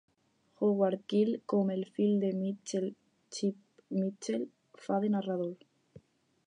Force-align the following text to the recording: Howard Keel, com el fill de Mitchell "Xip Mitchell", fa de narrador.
Howard 0.59 1.03
Keel, 1.11 1.29
com 1.53 1.69
el 1.73 1.83
fill 1.97 2.15
de 2.23 2.31
Mitchell 2.39 2.89
"Xip 3.39 3.61
Mitchell", 4.01 4.49
fa 4.87 5.03
de 5.05 5.13
narrador. 5.17 5.55